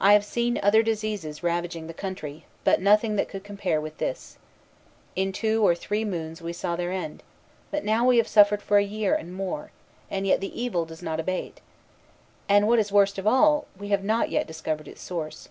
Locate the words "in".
5.16-5.32